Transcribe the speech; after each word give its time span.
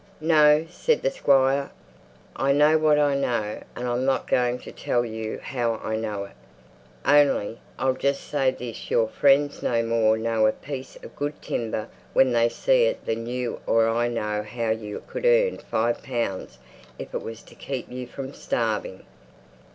"No!" 0.19 0.65
said 0.67 1.03
the 1.03 1.11
Squire. 1.11 1.69
"I 2.35 2.53
know 2.53 2.75
what 2.79 2.97
I 2.97 3.13
know; 3.13 3.61
and 3.75 3.87
I'm 3.87 4.03
not 4.03 4.27
going 4.27 4.57
to 4.61 4.71
tell 4.71 5.05
you 5.05 5.37
how 5.37 5.75
I 5.75 5.95
know 5.95 6.23
it. 6.23 6.31
Only, 7.05 7.59
I'll 7.77 7.93
just 7.93 8.21
say 8.27 8.49
this 8.49 8.89
your 8.89 9.07
friends 9.07 9.61
no 9.61 9.83
more 9.83 10.17
know 10.17 10.47
a 10.47 10.53
piece 10.53 10.95
of 11.03 11.15
good 11.15 11.39
timber 11.39 11.87
when 12.13 12.31
they 12.33 12.49
see 12.49 12.85
it 12.85 13.05
than 13.05 13.27
you 13.27 13.59
or 13.67 13.87
I 13.89 14.07
know 14.07 14.41
how 14.41 14.71
you 14.71 15.03
could 15.05 15.23
earn 15.27 15.59
five 15.59 16.01
pounds 16.01 16.57
if 16.97 17.13
it 17.13 17.21
was 17.21 17.43
to 17.43 17.53
keep 17.53 17.91
you 17.91 18.07
from 18.07 18.33
starving. 18.33 19.03